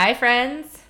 [0.00, 0.84] Hi, friends.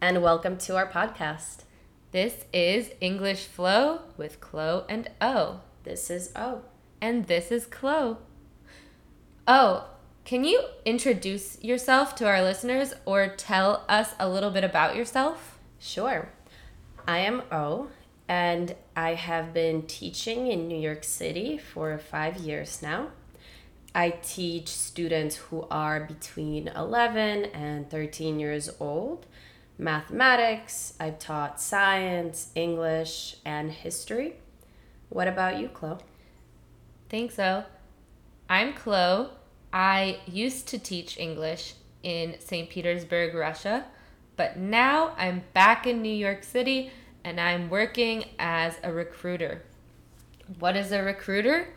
[0.00, 1.64] And welcome to our podcast.
[2.12, 5.62] This is English Flow with Chloe and O.
[5.82, 6.62] This is O.
[7.00, 8.18] And this is Chloe.
[9.48, 9.88] Oh,
[10.24, 15.58] can you introduce yourself to our listeners or tell us a little bit about yourself?
[15.80, 16.28] Sure.
[17.08, 17.88] I am O,
[18.28, 23.08] and I have been teaching in New York City for five years now.
[23.94, 29.26] I teach students who are between 11 and 13 years old
[29.78, 34.34] mathematics, I've taught science, English, and history.
[35.08, 35.98] What about you, Chloe?
[37.08, 37.64] Thanks, O.
[38.48, 39.28] I'm Chloe.
[39.72, 42.68] I used to teach English in St.
[42.68, 43.86] Petersburg, Russia,
[44.36, 46.90] but now I'm back in New York City
[47.24, 49.62] and I'm working as a recruiter.
[50.58, 51.68] What is a recruiter?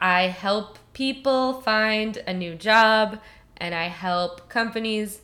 [0.00, 3.20] I help people find a new job
[3.56, 5.20] and I help companies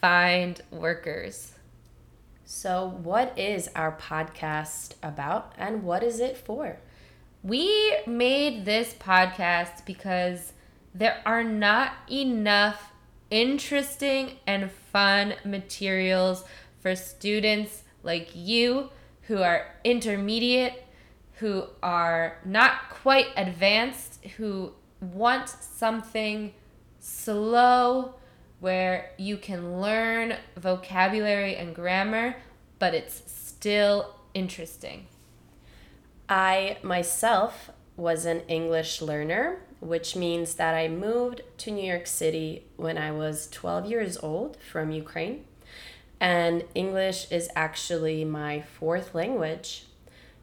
[0.00, 1.54] find workers.
[2.44, 6.78] So, what is our podcast about and what is it for?
[7.42, 10.54] We made this podcast because
[10.94, 12.92] there are not enough
[13.30, 16.44] interesting and fun materials
[16.80, 18.90] for students like you
[19.22, 20.84] who are intermediate,
[21.38, 26.52] who are not quite advanced, who want something
[26.98, 28.14] slow
[28.60, 32.36] where you can learn vocabulary and grammar,
[32.78, 35.06] but it's still interesting.
[36.28, 42.64] I myself was an English learner, which means that I moved to New York City
[42.76, 45.44] when I was 12 years old from Ukraine.
[46.20, 49.84] And English is actually my fourth language.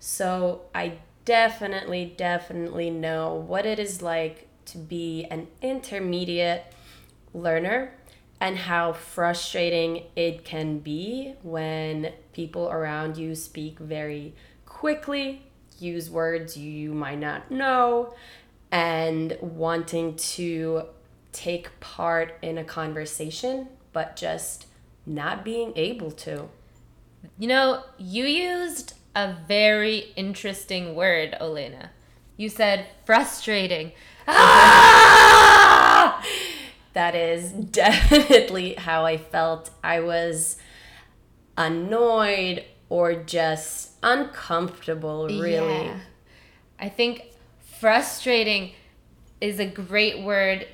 [0.08, 6.64] So I definitely, definitely know what it is like to be an intermediate
[7.34, 7.92] learner
[8.40, 14.36] and how frustrating it can be when people around you speak very
[14.68, 15.42] quickly,
[15.80, 18.14] use words you might not know,
[18.72, 20.84] and wanting to
[21.32, 24.68] take part in a conversation, but just
[25.04, 26.48] not being able to.
[27.40, 31.90] You know, you used a very interesting word, Olena.
[32.38, 33.94] You said frustrating.
[34.28, 36.22] Ah!
[36.94, 39.70] that is definitely how I felt.
[39.84, 40.58] I was
[41.58, 45.86] annoyed or just uncomfortable, really.
[45.86, 46.00] Yeah.
[46.78, 47.28] I think
[47.80, 48.74] frustrating
[49.40, 50.68] is a great word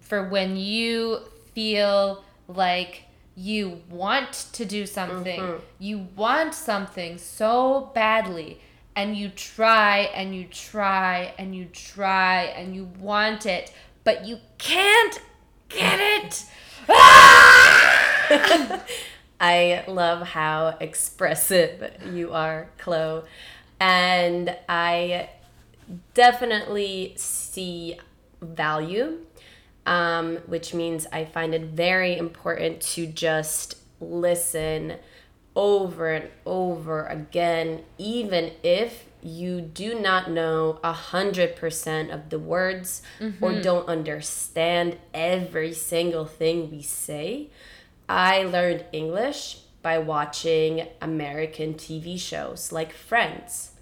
[0.00, 1.20] for when you
[1.54, 3.04] feel like
[3.38, 5.64] you want to do something, mm-hmm.
[5.78, 8.60] you want something so badly,
[8.96, 13.72] and you try and you try and you try and you want it,
[14.02, 15.20] but you can't
[15.68, 16.44] Get it!
[19.40, 23.22] I love how expressive you are, Chloe.
[23.78, 25.28] And I
[26.14, 27.98] definitely see
[28.40, 29.18] value,
[29.88, 34.96] um, which means I find it very important to just listen
[35.56, 42.38] over and over again, even if you do not know a hundred percent of the
[42.38, 43.42] words mm-hmm.
[43.42, 47.48] or don't understand every single thing we say.
[48.10, 53.72] I learned English by watching American TV shows like Friends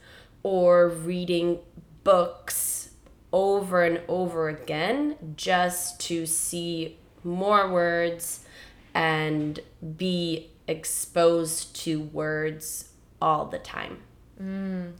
[0.44, 1.58] or reading
[2.04, 2.90] books
[3.36, 8.46] over and over again just to see more words
[8.94, 9.60] and
[9.98, 13.98] be exposed to words all the time.
[14.42, 14.92] Mm,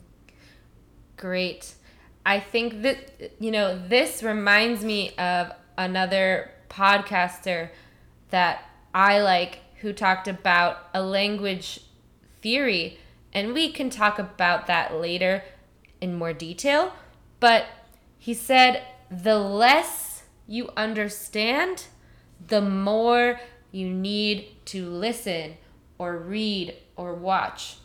[1.17, 1.77] Great.
[2.27, 7.71] I think that, you know, this reminds me of another podcaster
[8.29, 8.65] that
[8.95, 11.81] I like who talked about a language
[12.43, 12.99] theory.
[13.33, 15.43] And we can talk about that later
[16.03, 16.93] in more detail.
[17.41, 17.65] But
[18.27, 21.85] he said the less you understand,
[22.45, 23.39] the more
[23.71, 25.55] you need to listen
[25.97, 27.77] or read or watch.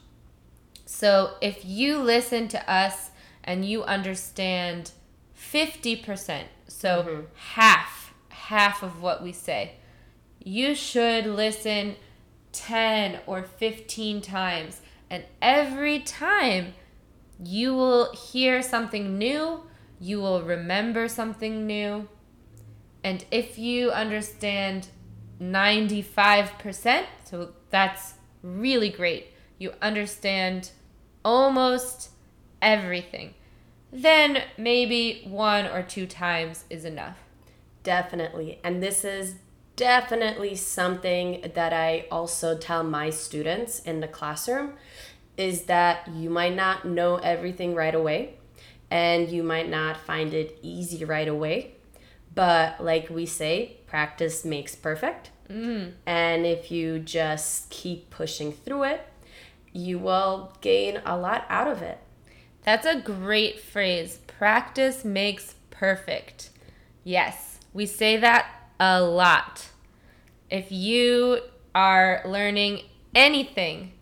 [0.84, 3.12] So if you listen to us
[3.44, 4.90] and you understand
[5.38, 7.22] 50%, so mm-hmm.
[7.36, 9.74] half, half of what we say,
[10.44, 11.98] you should listen
[12.52, 14.82] 10 or 15 times.
[15.08, 16.74] And every time
[17.44, 19.66] you will hear something new,
[20.02, 22.10] you will remember something new.
[23.04, 24.88] And if you understand
[25.40, 29.28] 95%, so that's really great,
[29.60, 30.72] you understand
[31.24, 32.10] almost
[32.62, 33.36] everything,
[33.94, 37.18] then maybe one or two times is enough.
[37.84, 38.60] Definitely.
[38.64, 39.36] And this is
[39.76, 44.74] definitely something that I also tell my students in the classroom
[45.38, 48.36] is that you might not know everything right away
[48.92, 51.72] and you might not find it easy right away.
[52.36, 55.32] But like we say, practice makes perfect.
[55.50, 55.94] Mm.
[56.06, 59.08] And if you just keep pushing through it,
[59.74, 62.00] you will gain a lot out of it.
[62.64, 64.20] That's a great phrase.
[64.28, 66.52] Practice makes perfect.
[67.04, 68.46] Yes, we say that
[68.80, 69.70] a lot.
[70.50, 71.40] If you
[71.74, 72.82] are learning
[73.16, 73.94] anything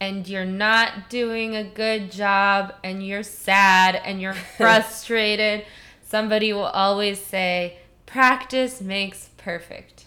[0.00, 5.64] and you're not doing a good job and you're sad and you're frustrated,
[6.02, 10.04] somebody will always say, practice makes perfect.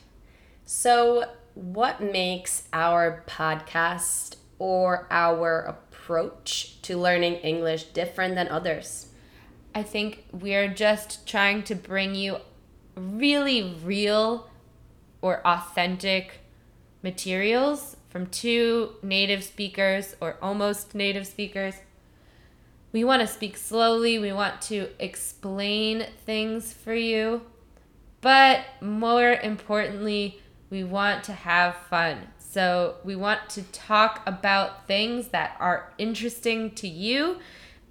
[0.65, 9.07] So, what makes our podcast or our approach to learning English different than others?
[9.75, 12.37] I think we're just trying to bring you
[12.95, 14.49] really real
[15.21, 16.39] or authentic
[17.03, 21.75] materials from two native speakers or almost native speakers.
[22.91, 27.41] We want to speak slowly, we want to explain things for you,
[28.19, 32.27] but more importantly, we want to have fun.
[32.37, 37.37] So, we want to talk about things that are interesting to you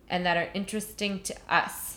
[0.07, 1.97] and that are interesting to us.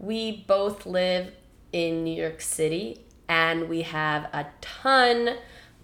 [0.00, 1.32] We both live
[1.72, 5.36] in New York City and we have a ton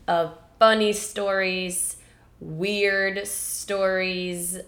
[0.09, 1.97] of funny stories,
[2.39, 4.61] weird stories,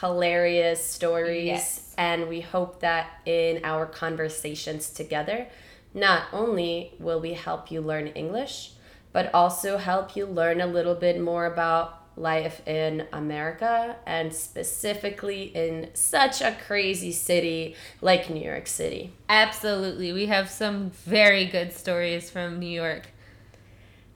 [0.00, 1.94] hilarious stories, Yes.
[1.98, 5.48] and we hope that in our conversations together,
[5.94, 8.70] not only will we help you learn English,
[9.12, 15.50] but also help you learn a little bit more about life in America and specifically
[15.56, 19.12] in such a crazy city like New York City.
[19.28, 20.12] Absolutely.
[20.12, 23.08] We have some very good stories from New York.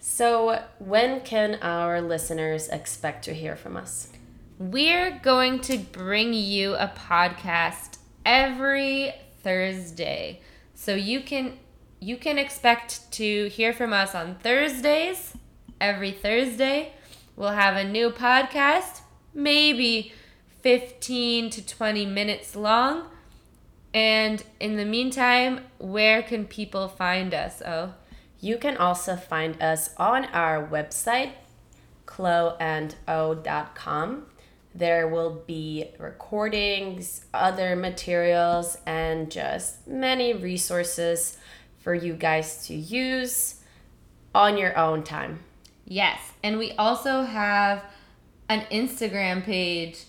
[0.08, 4.12] So, when can our listeners expect to hear from us?
[4.56, 9.12] We're going to bring you a podcast every
[9.42, 10.42] Thursday.
[10.76, 11.58] So you can
[11.98, 15.36] you can expect to hear from us on Thursdays.
[15.80, 16.92] Every Thursday,
[17.34, 19.00] we'll have a new podcast,
[19.34, 20.12] maybe
[20.60, 23.08] 15 to 20 minutes long.
[23.92, 27.60] And in the meantime, where can people find us?
[27.66, 27.94] Oh,
[28.40, 31.32] You can also find us on our website,
[32.06, 34.26] chloeando.com.
[34.74, 41.38] There will be recordings, other materials, and just many resources
[41.78, 43.62] for you guys to use
[44.34, 45.38] on your own time.
[45.86, 47.82] Yes, and we also have
[48.50, 50.04] an Instagram page,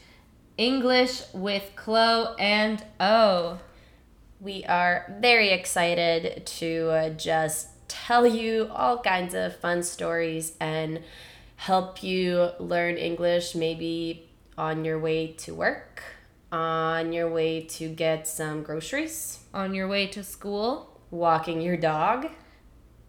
[0.58, 3.60] English with Chloe and O.
[4.42, 11.02] We are very excited to uh, just tell you all kinds of fun stories and
[11.56, 16.04] help you learn English maybe on your way to work,
[16.52, 22.28] on your way to get some groceries, On your way to school, walking your dog,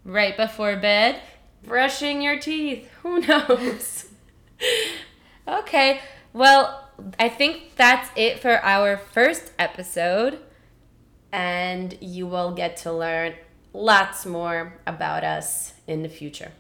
[0.05, 1.21] right before bed.
[1.65, 2.89] brushing your teeth.
[3.03, 4.07] Who knows?
[5.47, 6.01] Okay,
[6.35, 10.39] well, I think that's it for our first episode.
[11.33, 13.35] and you will get to learn
[13.73, 16.53] lots more about us in the future.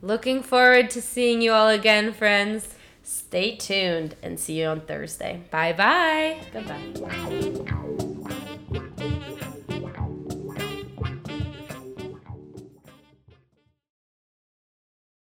[0.00, 2.74] Looking forward to seeing you all again, friends.
[3.02, 5.42] Stay tuned and see you on Thursday.
[5.50, 6.40] Bye bye.
[6.52, 8.04] Goodbye.